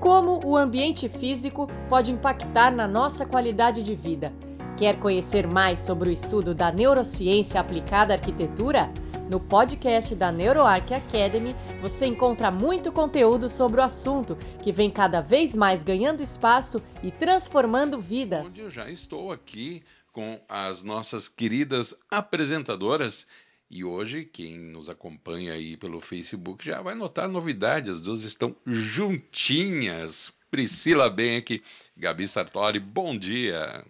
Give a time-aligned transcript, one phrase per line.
[0.00, 4.32] Como o ambiente físico pode impactar na nossa qualidade de vida?
[4.74, 8.90] Quer conhecer mais sobre o estudo da neurociência aplicada à arquitetura?
[9.28, 15.20] No podcast da NeuroArc Academy, você encontra muito conteúdo sobre o assunto, que vem cada
[15.20, 18.46] vez mais ganhando espaço e transformando vidas.
[18.46, 19.82] Onde eu já estou aqui
[20.12, 23.26] com as nossas queridas apresentadoras
[23.70, 27.94] e hoje, quem nos acompanha aí pelo Facebook já vai notar novidades.
[27.94, 30.36] As duas estão juntinhas.
[30.50, 31.62] Priscila Benck,
[31.96, 33.86] Gabi Sartori, bom dia.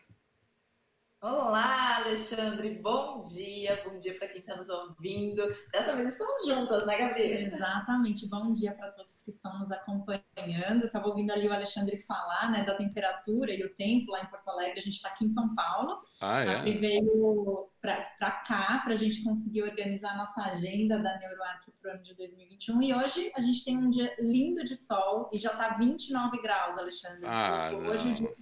[1.23, 5.43] Olá, Alexandre, bom dia, bom dia para quem está nos ouvindo.
[5.73, 7.23] Dessa vez estamos juntas, né, Gabi?
[7.23, 10.85] Exatamente, bom dia para todos que estão nos acompanhando.
[10.85, 14.49] Estava ouvindo ali o Alexandre falar né, da temperatura e o tempo lá em Porto
[14.51, 14.79] Alegre.
[14.79, 16.02] A gente está aqui em São Paulo.
[16.21, 16.57] Ah, é?
[16.57, 21.65] A Pri veio para cá para a gente conseguir organizar a nossa agenda da NeuroArc
[21.80, 22.83] para o ano de 2021.
[22.83, 26.77] E hoje a gente tem um dia lindo de sol e já está 29 graus,
[26.77, 27.23] Alexandre.
[27.24, 28.13] Ah, hoje não.
[28.13, 28.35] o dia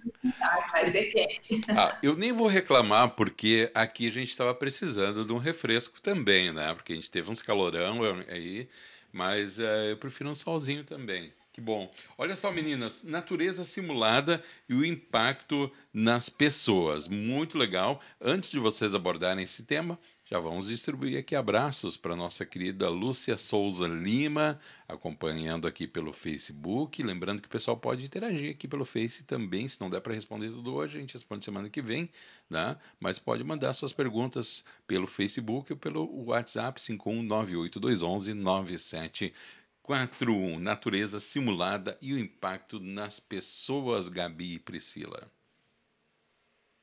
[0.71, 1.61] Vai ser quente.
[1.69, 6.51] Ah, eu nem vou reclamar, porque aqui a gente estava precisando de um refresco também,
[6.51, 6.73] né?
[6.73, 8.67] Porque a gente teve uns calorão aí,
[9.11, 11.31] mas é, eu prefiro um solzinho também.
[11.59, 11.91] Que bom.
[12.17, 17.05] Olha só, meninas, natureza simulada e o impacto nas pessoas.
[17.09, 17.99] Muito legal.
[18.21, 23.37] Antes de vocês abordarem esse tema, já vamos distribuir aqui abraços para nossa querida Lúcia
[23.37, 24.57] Souza Lima,
[24.87, 27.03] acompanhando aqui pelo Facebook.
[27.03, 29.67] Lembrando que o pessoal pode interagir aqui pelo Face também.
[29.67, 32.09] Se não der para responder tudo hoje, a gente responde semana que vem,
[32.49, 32.77] né?
[32.99, 36.79] Mas pode mandar suas perguntas pelo Facebook ou pelo WhatsApp
[39.89, 40.59] 51982119741.
[40.59, 45.31] Natureza simulada e o impacto nas pessoas, Gabi e Priscila.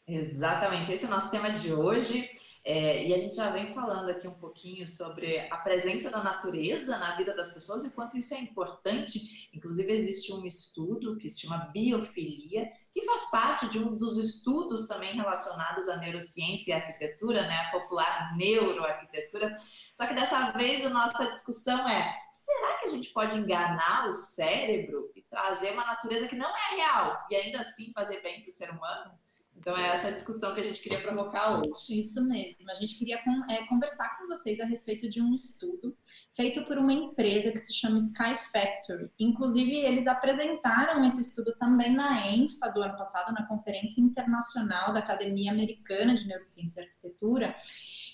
[0.08, 2.28] Exatamente, esse é o nosso tema de hoje.
[2.64, 6.98] É, e a gente já vem falando aqui um pouquinho sobre a presença da natureza
[6.98, 9.48] na vida das pessoas e quanto isso é importante.
[9.54, 12.68] Inclusive, existe um estudo que se chama biofilia,
[13.06, 17.56] faz parte de um dos estudos também relacionados à neurociência e arquitetura, né?
[17.56, 19.55] a popular neuroarquitetura.
[19.94, 24.12] Só que dessa vez a nossa discussão é: será que a gente pode enganar o
[24.12, 28.48] cérebro e trazer uma natureza que não é real e ainda assim fazer bem para
[28.48, 29.18] o ser humano?
[29.58, 32.00] Então é essa discussão que a gente queria provocar hoje.
[32.00, 32.70] Isso mesmo.
[32.70, 35.96] A gente queria é, conversar com vocês a respeito de um estudo
[36.34, 39.11] feito por uma empresa que se chama Sky Factory.
[39.18, 45.00] Inclusive, eles apresentaram esse estudo também na ENFA do ano passado, na Conferência Internacional da
[45.00, 47.55] Academia Americana de Neurociência e Arquitetura.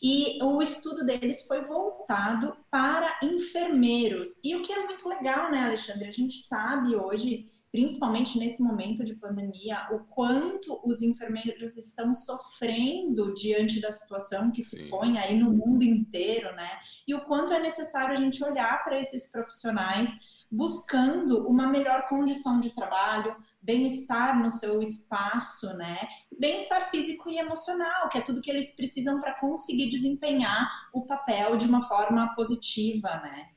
[0.03, 4.43] E o estudo deles foi voltado para enfermeiros.
[4.45, 6.09] E o que é muito legal, né, Alexandre?
[6.09, 13.33] A gente sabe hoje principalmente nesse momento de pandemia, o quanto os enfermeiros estão sofrendo
[13.33, 14.91] diante da situação que se Sim.
[14.91, 16.71] põe aí no mundo inteiro, né?
[17.09, 22.61] E o quanto é necessário a gente olhar para esses profissionais buscando uma melhor condição
[22.61, 26.07] de trabalho, bem-estar no seu espaço, né?
[26.39, 31.57] Bem-estar físico e emocional, que é tudo que eles precisam para conseguir desempenhar o papel
[31.57, 33.52] de uma forma positiva, né?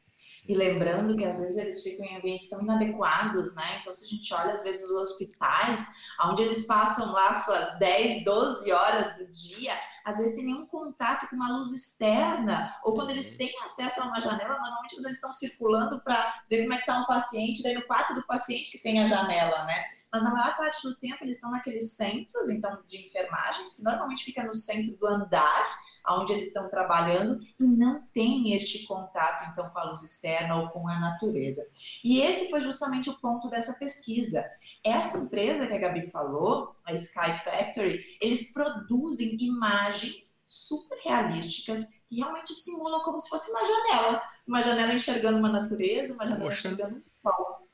[0.47, 3.79] E lembrando que às vezes eles ficam em ambientes tão inadequados, né?
[3.79, 5.87] Então, se a gente olha às vezes os hospitais,
[6.21, 9.73] onde eles passam lá suas 10, 12 horas do dia,
[10.05, 13.37] às vezes sem nenhum contato com uma luz externa, ou quando eles uhum.
[13.37, 16.83] têm acesso a uma janela, normalmente quando eles estão circulando para ver como é que
[16.83, 19.83] está um paciente, daí no quarto do paciente que tem a janela, né?
[20.11, 24.23] Mas na maior parte do tempo eles estão naqueles centros, então, de enfermagens, que normalmente
[24.23, 25.79] fica no centro do andar,
[26.09, 30.69] onde eles estão trabalhando e não tem este contato então com a luz externa ou
[30.69, 31.61] com a natureza.
[32.03, 34.45] E esse foi justamente o ponto dessa pesquisa.
[34.83, 42.17] Essa empresa que a Gabi falou, a Sky Factory, eles produzem imagens super realísticas que
[42.17, 46.67] realmente simulam como se fosse uma janela, uma janela enxergando uma natureza, uma janela Poxa.
[46.67, 47.67] enxergando um sol.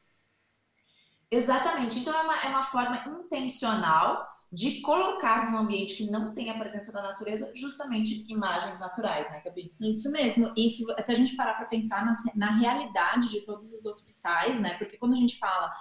[1.29, 1.99] Exatamente.
[1.99, 6.57] Então é uma, é uma forma intencional de colocar num ambiente que não tem a
[6.57, 9.71] presença da natureza justamente imagens naturais, né, Gabi?
[9.79, 10.51] Isso mesmo.
[10.57, 14.59] E se, se a gente parar para pensar na, na, realidade de todos os hospitais,
[14.59, 15.71] né, porque quando a gente fala,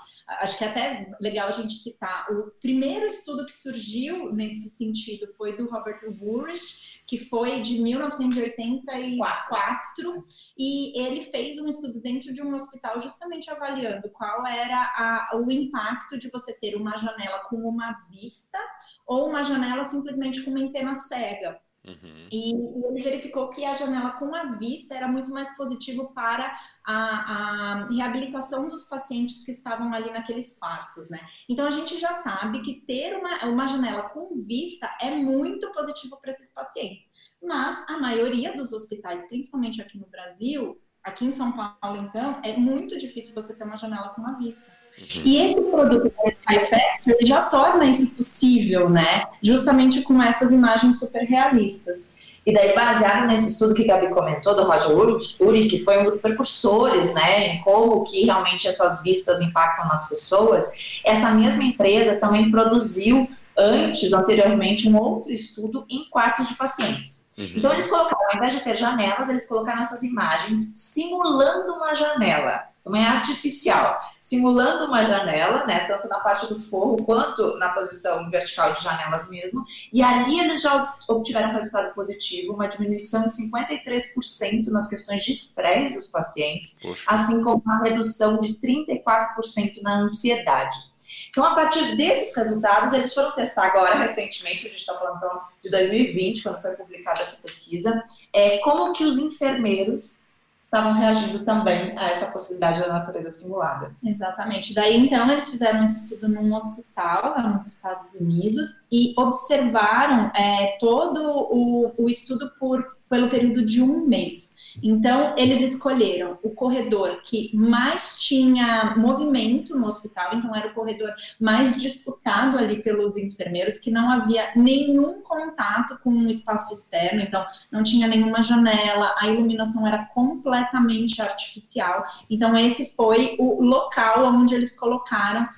[0.40, 5.26] acho que é até legal a gente citar, o primeiro estudo que surgiu nesse sentido
[5.37, 10.24] foi do Robert Woolrich, que foi de 1984,
[10.56, 15.50] e ele fez um estudo dentro de um hospital justamente avaliando qual era a, o
[15.50, 18.58] impacto de você ter uma janela com uma vista
[19.04, 21.60] ou uma janela simplesmente com uma antena cega.
[21.87, 22.29] Uhum.
[22.31, 26.55] E, e, ele verificou que a janela com a vista era muito mais positivo para
[26.85, 31.19] a, a, reabilitação dos pacientes que estavam ali naqueles quartos, né?
[31.49, 36.19] Então a gente já sabe que ter uma, uma janela com vista é muito positivo
[36.21, 37.11] para esses pacientes.
[37.43, 42.55] Mas a maioria dos hospitais, principalmente aqui no Brasil, Aqui em São Paulo, então, é
[42.59, 44.71] muito difícil você ter uma janela com uma vista.
[45.00, 45.23] Uhum.
[45.25, 49.26] E esse produto da Sky Factory já torna isso possível, né?
[49.43, 52.19] Justamente com essas imagens super realistas.
[52.44, 54.97] E daí, baseado nesse estudo que a Gabi comentou, do Roger
[55.41, 60.08] Uri, que foi um dos precursores, né, em como que realmente essas vistas impactam nas
[60.08, 60.70] pessoas,
[61.05, 67.29] essa mesma empresa também produziu antes, anteriormente, um outro estudo em quartos de pacientes.
[67.37, 67.53] Uhum.
[67.56, 72.69] Então, eles colocaram, ao invés de ter janelas, eles colocaram essas imagens simulando uma janela.
[72.82, 78.29] Também é artificial, simulando uma janela, né, tanto na parte do forro quanto na posição
[78.31, 79.65] vertical de janelas mesmo.
[79.93, 85.32] E ali eles já obtiveram um resultado positivo, uma diminuição de 53% nas questões de
[85.32, 87.05] estresse dos pacientes, Poxa.
[87.06, 90.91] assim como uma redução de 34% na ansiedade.
[91.31, 95.41] Então, a partir desses resultados, eles foram testar agora, recentemente, a gente está falando então,
[95.62, 100.30] de 2020, quando foi publicada essa pesquisa, é, como que os enfermeiros
[100.70, 103.93] estavam reagindo também a essa possibilidade da natureza simulada.
[104.05, 104.72] Exatamente.
[104.72, 110.76] Daí, então, eles fizeram esse estudo num hospital lá nos Estados Unidos e observaram é,
[110.78, 111.20] todo
[111.50, 114.59] o, o estudo por, pelo período de um mês.
[114.82, 121.12] Então, eles escolheram o corredor que mais tinha movimento no hospital, então era o corredor
[121.41, 127.44] mais disputado ali pelos enfermeiros, que não havia nenhum contato com o espaço externo, então
[127.71, 132.05] não tinha nenhuma janela, a iluminação era completamente artificial.
[132.29, 135.49] Então, esse foi o local onde eles colocaram.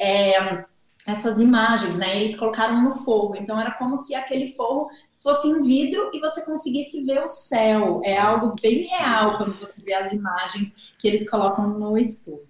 [0.00, 0.64] É,
[1.06, 2.16] essas imagens, né?
[2.18, 4.88] Eles colocaram no forro, então era como se aquele forro
[5.28, 8.00] fosse em vidro e você conseguisse ver o céu.
[8.02, 12.48] É algo bem real quando você vê as imagens que eles colocam no estudo.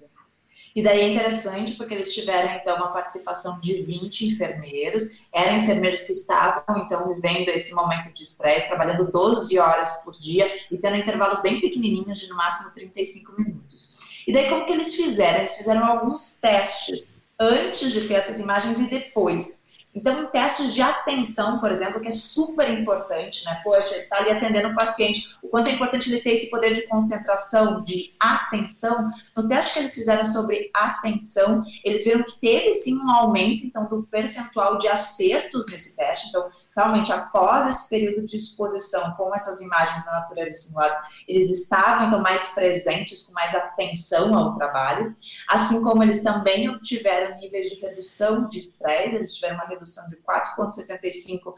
[0.76, 6.04] E daí é interessante porque eles tiveram então uma participação de 20 enfermeiros, eram enfermeiros
[6.04, 10.96] que estavam então vivendo esse momento de estresse, trabalhando 12 horas por dia e tendo
[10.96, 13.98] intervalos bem pequenininhos de no máximo 35 minutos.
[14.24, 15.38] E daí como que eles fizeram?
[15.38, 19.67] Eles fizeram alguns testes antes de ter essas imagens e depois.
[19.94, 23.60] Então, em testes de atenção, por exemplo, que é super importante, né?
[23.64, 26.74] Poxa, ele está ali atendendo o paciente, o quanto é importante ele ter esse poder
[26.74, 29.10] de concentração, de atenção.
[29.34, 33.86] No teste que eles fizeram sobre atenção, eles viram que teve sim um aumento, então,
[33.88, 36.28] do percentual de acertos nesse teste.
[36.28, 36.48] Então,
[36.78, 40.96] realmente, após esse período de exposição com essas imagens da natureza simulada,
[41.26, 45.12] eles estavam então mais presentes, com mais atenção ao trabalho,
[45.48, 50.16] assim como eles também obtiveram níveis de redução de estresse, eles tiveram uma redução de
[50.22, 51.52] 4,75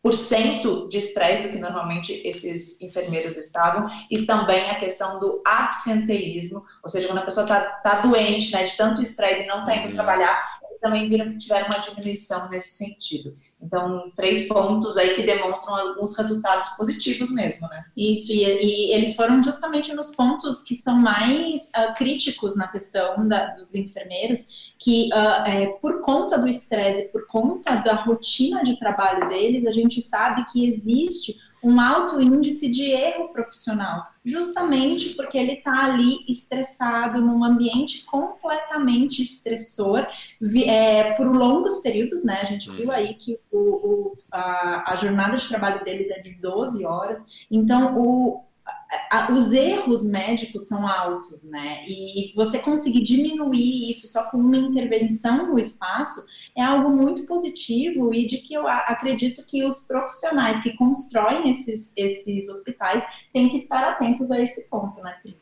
[0.00, 5.42] por cento de estresse do que normalmente esses enfermeiros estavam, e também a questão do
[5.44, 9.60] absenteísmo, ou seja, quando a pessoa está tá doente, né, de tanto estresse e não
[9.60, 9.92] está indo uhum.
[9.92, 13.36] trabalhar, também viram que tiveram uma diminuição nesse sentido.
[13.62, 17.84] Então, três pontos aí que demonstram alguns resultados positivos mesmo, né?
[17.96, 23.28] Isso, e, e eles foram justamente nos pontos que são mais uh, críticos na questão
[23.28, 28.78] da, dos enfermeiros, que uh, é, por conta do estresse, por conta da rotina de
[28.78, 35.36] trabalho deles, a gente sabe que existe um alto índice de erro profissional, justamente porque
[35.36, 40.06] ele está ali estressado num ambiente completamente estressor
[40.66, 42.40] é, por longos períodos, né?
[42.40, 46.34] A gente viu aí que o, o, a, a jornada de trabalho deles é de
[46.40, 48.44] 12 horas, então o,
[49.32, 51.84] os erros médicos são altos, né?
[51.86, 56.24] E você conseguir diminuir isso só com uma intervenção no espaço
[56.56, 61.92] é algo muito positivo e de que eu acredito que os profissionais que constroem esses,
[61.96, 65.39] esses hospitais têm que estar atentos a esse ponto, né, Pri?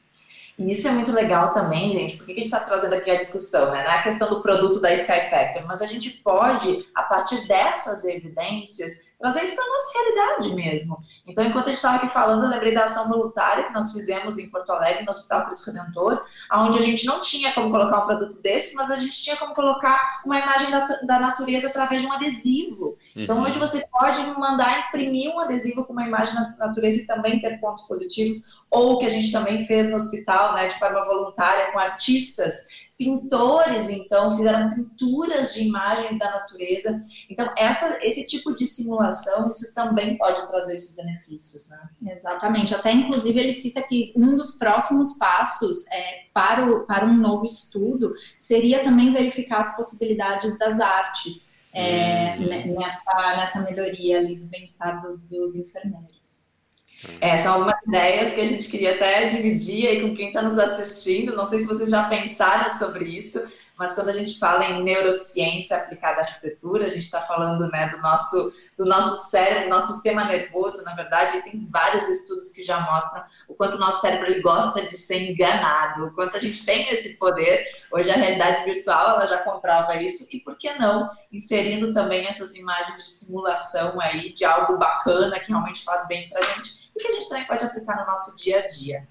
[0.59, 3.71] E isso é muito legal também, gente, porque a gente está trazendo aqui a discussão,
[3.71, 3.85] né?
[3.85, 7.47] Não é a questão do produto da Sky Factor, mas a gente pode, a partir
[7.47, 10.99] dessas evidências, trazer isso para a nossa realidade mesmo.
[11.27, 14.39] Então, enquanto a gente estava aqui falando, eu lembrei da ação voluntária que nós fizemos
[14.39, 18.07] em Porto Alegre, no Hospital Cristo Redentor, onde a gente não tinha como colocar um
[18.07, 22.09] produto desse, mas a gente tinha como colocar uma imagem da, da natureza através de
[22.09, 22.97] um adesivo.
[23.25, 27.41] Então, hoje você pode mandar imprimir um adesivo com uma imagem da natureza e também
[27.41, 31.05] ter pontos positivos, ou o que a gente também fez no hospital, né, de forma
[31.05, 32.67] voluntária, com artistas
[32.99, 37.01] Pintores, então, fizeram pinturas de imagens da natureza.
[37.31, 42.13] Então, essa, esse tipo de simulação, isso também pode trazer esses benefícios, né?
[42.17, 42.75] Exatamente.
[42.75, 47.45] Até, inclusive, ele cita que um dos próximos passos é, para, o, para um novo
[47.45, 52.75] estudo seria também verificar as possibilidades das artes é, hum.
[52.79, 56.19] nessa, nessa melhoria ali do bem-estar dos, dos enfermeiros.
[57.21, 60.59] É, são algumas ideias que a gente queria até dividir aí com quem está nos
[60.59, 61.37] assistindo.
[61.37, 63.39] Não sei se vocês já pensaram sobre isso,
[63.79, 67.89] mas quando a gente fala em neurociência aplicada à arquitetura, a gente está falando né,
[67.91, 72.81] do, nosso, do nosso cérebro, nosso sistema nervoso, na verdade, tem vários estudos que já
[72.81, 76.67] mostram o quanto o nosso cérebro ele gosta de ser enganado, o quanto a gente
[76.67, 77.65] tem esse poder.
[77.93, 82.57] Hoje a realidade virtual ela já comprova isso, e por que não inserindo também essas
[82.57, 87.01] imagens de simulação aí de algo bacana que realmente faz bem para a gente e
[87.01, 89.07] que a gente também pode aplicar no nosso dia a dia.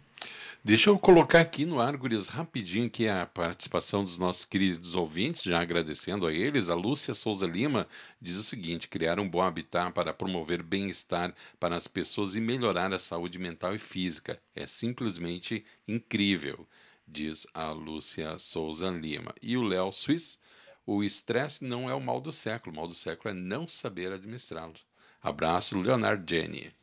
[0.67, 1.95] Deixa eu colocar aqui no ar,
[2.27, 6.67] rapidinho aqui a participação dos nossos queridos ouvintes, já agradecendo a eles.
[6.69, 7.87] A Lúcia Souza Lima
[8.21, 12.91] diz o seguinte: criar um bom habitat para promover bem-estar para as pessoas e melhorar
[12.91, 14.41] a saúde mental e física.
[14.53, 16.67] É simplesmente incrível,
[17.07, 19.33] diz a Lúcia Souza Lima.
[19.41, 20.37] E o Léo Suiz,
[20.85, 24.11] o estresse não é o mal do século, o mal do século é não saber
[24.11, 24.75] administrá-lo.
[25.23, 26.73] Abraço, Leonardo Jenny.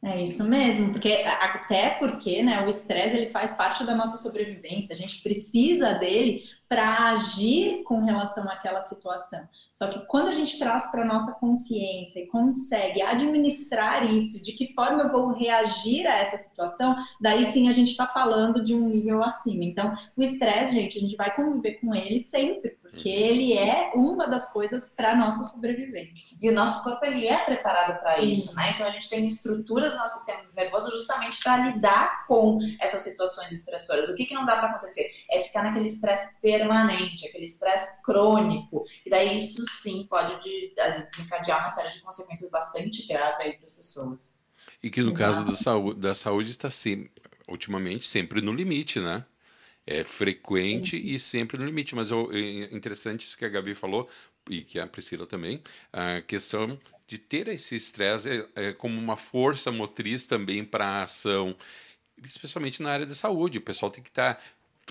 [0.00, 4.94] É isso mesmo, porque até porque né, o estresse ele faz parte da nossa sobrevivência,
[4.94, 9.48] a gente precisa dele para agir com relação àquela situação.
[9.72, 14.72] Só que quando a gente traz para nossa consciência e consegue administrar isso, de que
[14.72, 18.88] forma eu vou reagir a essa situação, daí sim a gente está falando de um
[18.88, 19.64] nível acima.
[19.64, 24.26] Então, o estresse, gente, a gente vai conviver com ele sempre, porque ele é uma
[24.26, 26.36] das coisas para nossa sobrevivência.
[26.42, 28.72] E o nosso corpo ele é preparado para isso, né?
[28.74, 33.52] Então a gente tem estruturas no nosso sistema nervoso justamente para lidar com essas situações
[33.52, 34.08] estressoras.
[34.08, 35.08] O que, que não dá para acontecer?
[35.30, 38.84] É ficar naquele estresse permanente, aquele estresse crônico.
[39.06, 40.36] E daí isso sim pode
[40.74, 44.42] desencadear uma série de consequências bastante graves aí para as pessoas.
[44.82, 47.12] E que no caso da saúde, da saúde está sempre,
[47.46, 49.24] ultimamente sempre no limite, né?
[49.88, 51.08] É frequente Sim.
[51.08, 51.94] e sempre no limite.
[51.94, 54.08] Mas é interessante isso que a Gabi falou,
[54.50, 59.16] e que a Priscila também, a questão de ter esse estresse é, é como uma
[59.16, 61.56] força motriz também para a ação,
[62.22, 63.58] especialmente na área da saúde.
[63.58, 64.42] O pessoal tem que estar, tá,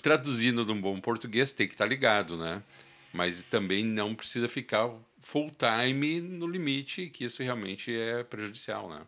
[0.02, 2.64] traduzindo de um bom português, tem que estar tá ligado, né?
[3.14, 9.02] Mas também não precisa ficar full time no limite, que isso realmente é prejudicial, né?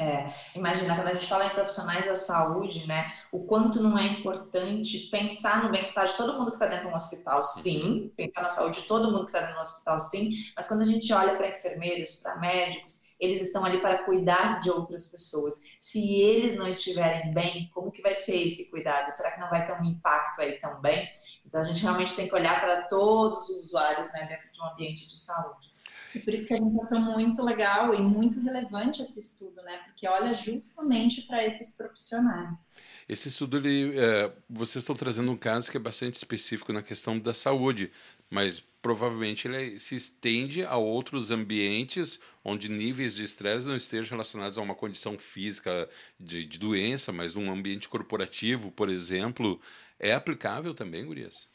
[0.00, 4.06] É, imagina, quando a gente fala em profissionais da saúde, né, o quanto não é
[4.06, 8.42] importante pensar no bem-estar de todo mundo que está dentro de um hospital, sim, pensar
[8.42, 10.84] na saúde de todo mundo que está dentro de um hospital, sim, mas quando a
[10.84, 15.62] gente olha para enfermeiros, para médicos, eles estão ali para cuidar de outras pessoas.
[15.80, 19.10] Se eles não estiverem bem, como que vai ser esse cuidado?
[19.10, 21.08] Será que não vai ter um impacto aí também?
[21.44, 24.66] Então a gente realmente tem que olhar para todos os usuários né, dentro de um
[24.66, 25.76] ambiente de saúde.
[26.18, 29.78] E por isso que a gente achou muito legal e muito relevante esse estudo, né?
[29.84, 32.72] Porque olha justamente para esses profissionais.
[33.08, 37.18] Esse estudo, ele, é, vocês estão trazendo um caso que é bastante específico na questão
[37.18, 37.92] da saúde,
[38.28, 44.58] mas provavelmente ele se estende a outros ambientes onde níveis de estresse não estejam relacionados
[44.58, 49.60] a uma condição física de, de doença, mas num ambiente corporativo, por exemplo.
[50.00, 51.48] É aplicável também, Gurias?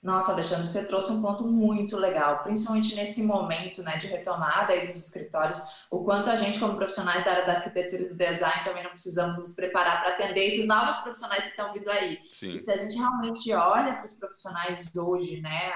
[0.00, 4.86] Nossa, Alexandre, você trouxe um ponto muito legal, principalmente nesse momento né, de retomada aí
[4.86, 8.64] dos escritórios, o quanto a gente, como profissionais da área da arquitetura e do design,
[8.64, 12.18] também não precisamos nos preparar para atender esses novos profissionais que estão vindo aí.
[12.30, 12.54] Sim.
[12.54, 15.72] E se a gente realmente olha para os profissionais hoje, né,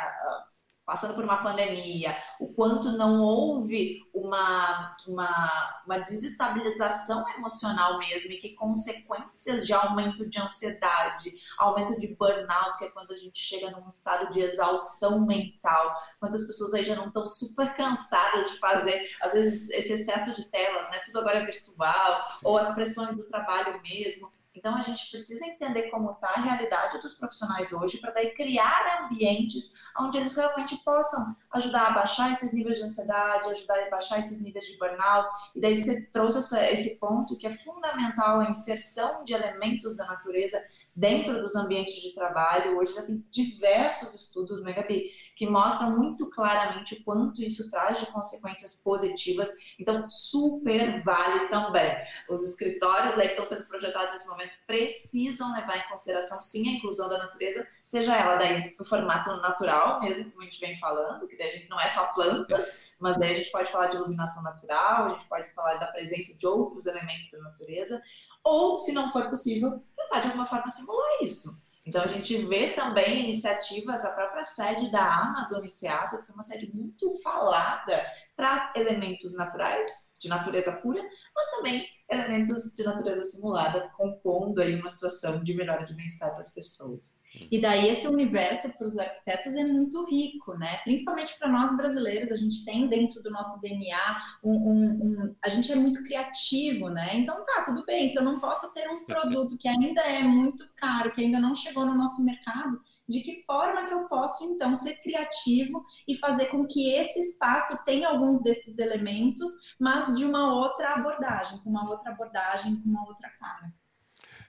[0.92, 8.36] passando por uma pandemia, o quanto não houve uma, uma, uma desestabilização emocional mesmo e
[8.36, 13.70] que consequências de aumento de ansiedade, aumento de burnout, que é quando a gente chega
[13.70, 19.16] num estado de exaustão mental, quantas pessoas aí já não estão super cansadas de fazer,
[19.22, 20.98] às vezes, esse excesso de telas, né?
[21.06, 22.40] Tudo agora é virtual, Sim.
[22.44, 24.30] ou as pressões do trabalho mesmo.
[24.54, 29.04] Então, a gente precisa entender como está a realidade dos profissionais hoje para daí criar
[29.04, 34.18] ambientes onde eles realmente possam ajudar a baixar esses níveis de ansiedade, ajudar a baixar
[34.18, 35.28] esses níveis de burnout.
[35.54, 40.06] E daí você trouxe essa, esse ponto que é fundamental, a inserção de elementos da
[40.06, 40.62] natureza
[40.94, 42.78] dentro dos ambientes de trabalho.
[42.78, 47.98] Hoje já tem diversos estudos, né, Gabi, que mostram muito claramente o quanto isso traz
[47.98, 49.50] de consequências positivas.
[49.78, 51.96] Então, super vale também.
[52.28, 56.72] Os escritórios aí que estão sendo projetados nesse momento precisam levar em consideração, sim, a
[56.72, 61.26] inclusão da natureza, seja ela daí no formato natural, mesmo como a gente vem falando,
[61.26, 63.96] que daí a gente não é só plantas, mas daí a gente pode falar de
[63.96, 68.00] iluminação natural, a gente pode falar da presença de outros elementos da natureza,
[68.44, 71.62] ou, se não for possível, tentar de alguma forma simular isso.
[71.84, 76.42] Então, a gente vê também iniciativas, a própria sede da Amazon Seattle, que foi uma
[76.42, 78.06] sede muito falada,
[78.36, 81.02] traz elementos naturais, de natureza pura,
[81.34, 86.40] mas também elementos de natureza simulada compondo aí uma situação de melhora de bem-estar para
[86.40, 87.22] as pessoas.
[87.50, 90.78] E daí esse universo para os arquitetos é muito rico, né?
[90.84, 95.48] Principalmente para nós brasileiros, a gente tem dentro do nosso DNA um, um, um, a
[95.48, 97.16] gente é muito criativo, né?
[97.16, 98.08] Então tá, tudo bem.
[98.10, 101.54] Se eu não posso ter um produto que ainda é muito caro, que ainda não
[101.54, 106.46] chegou no nosso mercado, de que forma que eu posso então ser criativo e fazer
[106.46, 109.50] com que esse espaço tenha alguns desses elementos,
[109.80, 113.72] mas de uma outra abordagem, com uma outra abordagem, com uma outra cara.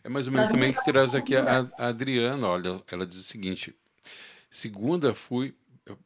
[0.04, 3.24] É mais ou menos também que traz aqui a, a Adriana, olha, ela diz o
[3.24, 3.76] seguinte:
[4.50, 5.56] segunda fui,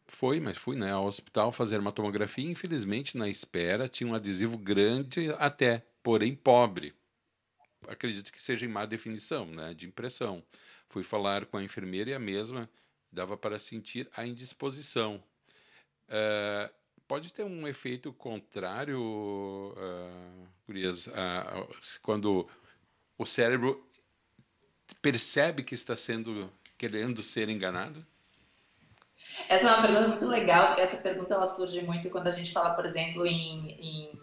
[0.07, 4.13] foi, mas fui né, ao hospital fazer uma tomografia e infelizmente na espera tinha um
[4.13, 6.93] adesivo grande até, porém pobre.
[7.87, 10.43] Acredito que seja em má definição, né, de impressão.
[10.89, 12.69] Fui falar com a enfermeira e a mesma
[13.11, 15.23] dava para sentir a indisposição.
[16.07, 16.71] Uh,
[17.07, 21.67] pode ter um efeito contrário, uh, Gurias, uh,
[22.03, 22.47] quando
[23.17, 23.87] o cérebro
[25.01, 28.05] percebe que está sendo querendo ser enganado?
[29.49, 32.51] Essa é uma pergunta muito legal, porque essa pergunta ela surge muito quando a gente
[32.51, 34.19] fala, por exemplo, em, em,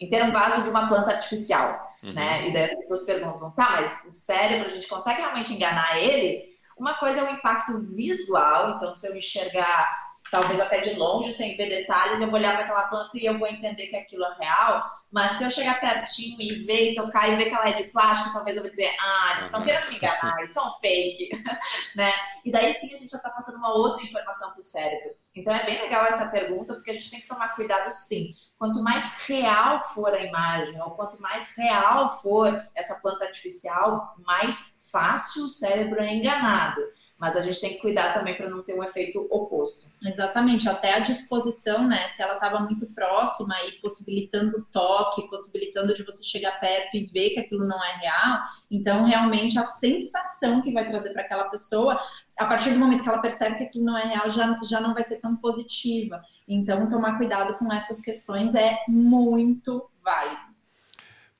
[0.00, 2.12] em ter um vaso de uma planta artificial, uhum.
[2.12, 2.48] né?
[2.48, 6.56] E daí as pessoas perguntam, tá, mas o cérebro, a gente consegue realmente enganar ele?
[6.76, 11.56] Uma coisa é o impacto visual, então se eu enxergar talvez até de longe, sem
[11.56, 14.36] ver detalhes, eu vou olhar para aquela planta e eu vou entender que aquilo é
[14.38, 14.90] real.
[15.10, 17.84] Mas se eu chegar pertinho e ver, e tocar e ver que ela é de
[17.84, 21.30] plástico, talvez eu vou dizer, ah, eles estão querendo me enganar, eles são fake,
[21.94, 22.12] né?
[22.44, 25.14] E daí sim a gente já está passando uma outra informação para o cérebro.
[25.34, 28.34] Então é bem legal essa pergunta, porque a gente tem que tomar cuidado sim.
[28.58, 34.88] Quanto mais real for a imagem, ou quanto mais real for essa planta artificial, mais
[34.90, 36.80] fácil o cérebro é enganado
[37.18, 39.96] mas a gente tem que cuidar também para não ter um efeito oposto.
[40.04, 42.06] Exatamente, até a disposição, né?
[42.08, 47.06] Se ela estava muito próxima e possibilitando o toque, possibilitando de você chegar perto e
[47.06, 51.44] ver que aquilo não é real, então realmente a sensação que vai trazer para aquela
[51.44, 51.98] pessoa,
[52.36, 54.92] a partir do momento que ela percebe que aquilo não é real, já, já não
[54.92, 56.20] vai ser tão positiva.
[56.46, 60.54] Então, tomar cuidado com essas questões é muito válido.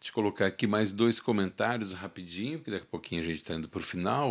[0.01, 3.55] Deixa eu colocar aqui mais dois comentários rapidinho, porque daqui a pouquinho a gente está
[3.55, 4.31] indo para o final.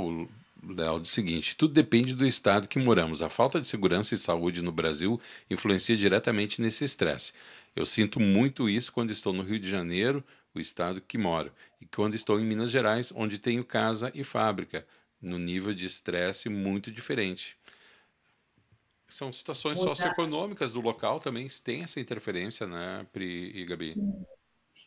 [0.67, 3.22] Léo, do seguinte: tudo depende do estado que moramos.
[3.22, 5.19] A falta de segurança e saúde no Brasil
[5.50, 7.34] influencia diretamente nesse estresse.
[7.75, 11.86] Eu sinto muito isso quando estou no Rio de Janeiro, o estado que moro, e
[11.86, 14.88] quando estou em Minas Gerais, onde tenho casa e fábrica,
[15.22, 17.57] no nível de estresse muito diferente.
[19.07, 23.96] São situações socioeconômicas do local também, tem essa interferência, né, Pri e Gabi?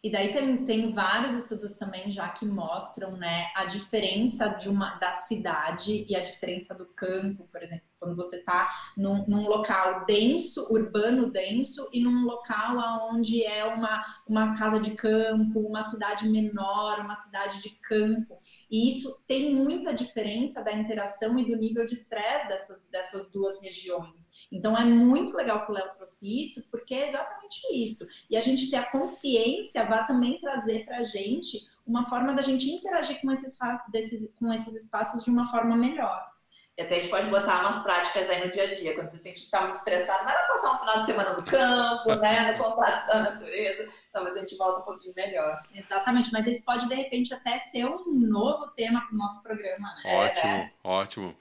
[0.02, 4.94] E daí tem, tem vários estudos também já que mostram né, a diferença de uma,
[4.96, 10.04] da cidade e a diferença do campo, por exemplo quando você está num, num, local
[10.06, 12.76] denso, urbano denso, e num local
[13.12, 18.38] onde é uma, uma casa de campo, uma cidade menor, uma cidade de campo.
[18.70, 23.60] E isso tem muita diferença da interação e do nível de estresse dessas, dessas duas
[23.60, 24.46] regiões.
[24.50, 28.06] Então é muito legal que o Léo trouxe isso, porque é exatamente isso.
[28.30, 32.42] E a gente ter a consciência vai também trazer para a gente uma forma da
[32.42, 33.58] gente interagir com esses,
[33.90, 36.37] desses, com esses espaços de uma forma melhor.
[36.78, 38.94] E até a gente pode botar umas práticas aí no dia a dia.
[38.94, 41.42] Quando você sente que está muito estressado, vai lá passar um final de semana no
[41.42, 42.52] campo, né?
[42.52, 43.88] No contato da natureza.
[44.12, 45.58] Talvez a gente volte um pouquinho melhor.
[45.74, 49.92] Exatamente, mas esse pode, de repente, até ser um novo tema para o nosso programa,
[50.04, 50.14] né?
[50.14, 51.36] Ótimo, é, ótimo.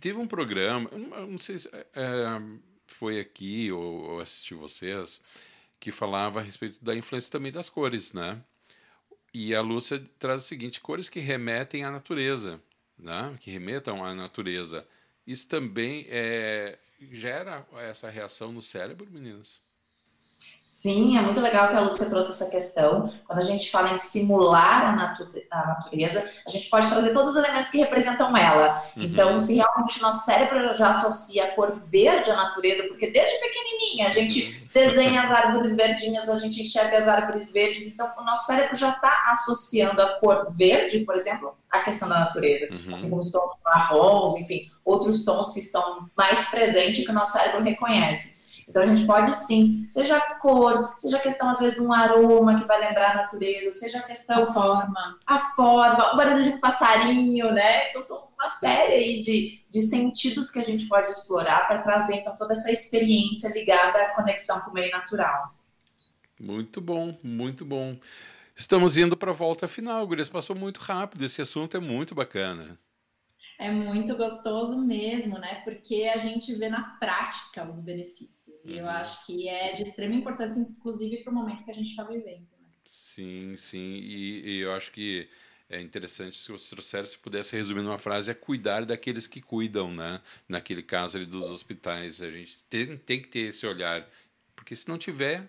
[0.00, 0.90] Teve um programa,
[1.28, 2.42] não sei se é, é,
[2.88, 5.22] foi aqui ou, ou assisti vocês,
[5.78, 8.42] que falava a respeito da influência também das cores, né?
[9.32, 12.60] E a Lúcia traz o seguinte: cores que remetem à natureza
[13.02, 14.86] né, que remetam à natureza,
[15.26, 16.78] isso também é,
[17.10, 19.62] gera essa reação no cérebro, meninas?
[20.70, 23.12] Sim, é muito legal que a Lúcia trouxe essa questão.
[23.26, 27.30] Quando a gente fala em simular a, natu a natureza, a gente pode trazer todos
[27.30, 28.82] os elementos que representam ela.
[28.96, 29.02] Uhum.
[29.02, 33.40] Então, se realmente o nosso cérebro já associa a cor verde à natureza, porque desde
[33.40, 34.68] pequenininha a gente uhum.
[34.72, 38.90] desenha as árvores verdinhas, a gente enxerga as árvores verdes, então o nosso cérebro já
[38.90, 42.72] está associando a cor verde, por exemplo, à questão da natureza.
[42.72, 42.92] Uhum.
[42.92, 47.32] Assim como os tons marrons, enfim, outros tons que estão mais presentes que o nosso
[47.32, 48.39] cérebro reconhece.
[48.70, 51.92] Então a gente pode sim, seja a cor, seja a questão às vezes de um
[51.92, 56.44] aroma que vai lembrar a natureza, seja a questão a forma, a forma, o barulho
[56.44, 57.90] de passarinho, né?
[57.90, 62.14] Então são uma série aí de, de sentidos que a gente pode explorar para trazer
[62.14, 65.52] então toda essa experiência ligada à conexão com o meio natural.
[66.40, 67.98] Muito bom, muito bom.
[68.54, 70.28] Estamos indo para a volta final, Gurias.
[70.28, 72.78] Passou muito rápido, esse assunto é muito bacana.
[73.60, 75.56] É muito gostoso mesmo, né?
[75.64, 78.64] Porque a gente vê na prática os benefícios.
[78.64, 78.78] E uhum.
[78.78, 82.02] eu acho que é de extrema importância, inclusive, para o momento que a gente está
[82.04, 82.40] vivendo.
[82.40, 82.68] Né?
[82.86, 84.00] Sim, sim.
[84.02, 85.28] E, e eu acho que
[85.68, 89.92] é interessante se você trouxer, se pudesse resumir numa frase, é cuidar daqueles que cuidam,
[89.92, 90.22] né?
[90.48, 92.22] Naquele caso ali dos hospitais.
[92.22, 94.08] A gente tem, tem que ter esse olhar,
[94.56, 95.42] porque se não tiver,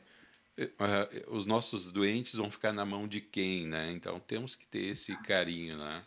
[0.60, 3.90] uh, os nossos doentes vão ficar na mão de quem, né?
[3.94, 6.02] Então temos que ter esse carinho, né?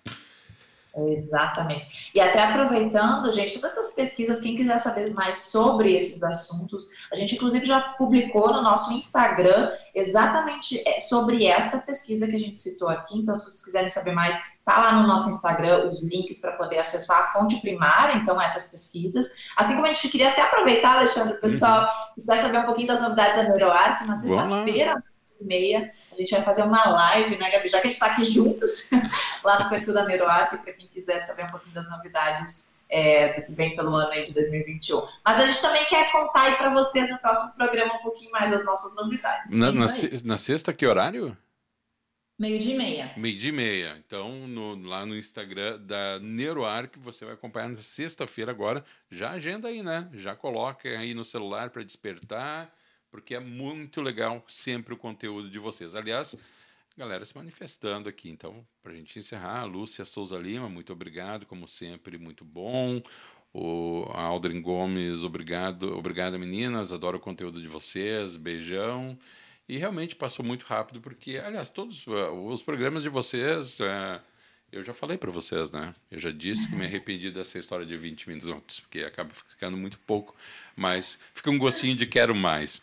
[0.97, 2.11] Exatamente.
[2.15, 7.17] E até aproveitando, gente, todas essas pesquisas, quem quiser saber mais sobre esses assuntos, a
[7.17, 12.61] gente inclusive já publicou no nosso Instagram exatamente é, sobre esta pesquisa que a gente
[12.61, 13.19] citou aqui.
[13.19, 16.79] Então, se vocês quiserem saber mais, tá lá no nosso Instagram os links para poder
[16.79, 19.27] acessar a fonte primária, então, essas pesquisas.
[19.57, 22.87] Assim como a gente queria até aproveitar, Alexandre, o pessoal que quer saber um pouquinho
[22.87, 25.03] das novidades da NeuroArc, na sexta-feira
[25.41, 25.93] meia.
[26.11, 27.69] A gente vai fazer uma live, né, Gabi?
[27.69, 28.91] Já que a gente está aqui juntos,
[29.43, 33.47] lá no perfil da NeuroArc, para quem quiser saber um pouquinho das novidades é, do
[33.47, 35.03] que vem pelo ano aí de 2021.
[35.25, 38.51] Mas a gente também quer contar aí para vocês no próximo programa um pouquinho mais
[38.51, 39.51] das nossas novidades.
[39.51, 39.87] Na, na,
[40.25, 41.37] na sexta, que horário?
[42.37, 43.13] Meio dia e meia.
[43.17, 44.03] Meio dia e meia.
[44.05, 48.85] Então, no, lá no Instagram da NeuroArc, você vai acompanhar na sexta-feira agora.
[49.09, 50.09] Já agenda aí, né?
[50.13, 52.73] Já coloca aí no celular para despertar
[53.15, 55.95] porque é muito legal sempre o conteúdo de vocês.
[55.95, 56.37] Aliás,
[56.99, 58.29] galera se manifestando aqui.
[58.29, 63.01] Então, para a gente encerrar, Lúcia Souza Lima, muito obrigado, como sempre, muito bom.
[63.53, 69.17] O Aldrin Gomes, obrigado, obrigado meninas, adoro o conteúdo de vocês, beijão.
[69.69, 74.21] E realmente passou muito rápido, porque, aliás, todos uh, os programas de vocês, uh,
[74.75, 75.95] eu já falei para vocês, né?
[76.11, 79.99] Eu já disse que me arrependi dessa história de 20 minutos, porque acaba ficando muito
[80.01, 80.35] pouco,
[80.75, 82.83] mas fica um gostinho de quero mais.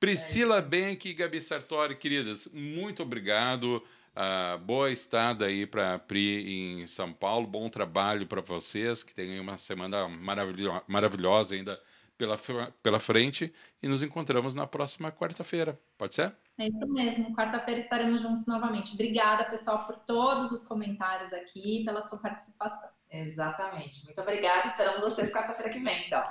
[0.00, 3.82] Priscila Benck e Gabi Sartori, queridas, muito obrigado.
[4.16, 7.46] Uh, boa estada aí para a Pri em São Paulo.
[7.46, 11.80] Bom trabalho para vocês, que tenham uma semana maravilho maravilhosa ainda
[12.16, 12.36] pela,
[12.82, 13.52] pela frente.
[13.80, 15.78] E nos encontramos na próxima quarta-feira.
[15.96, 16.32] Pode ser?
[16.58, 17.32] É isso mesmo.
[17.34, 18.94] Quarta-feira estaremos juntos novamente.
[18.94, 22.88] Obrigada, pessoal, por todos os comentários aqui, pela sua participação.
[23.10, 24.04] Exatamente.
[24.04, 24.66] Muito obrigada.
[24.66, 26.22] Esperamos vocês quarta-feira que vem, então.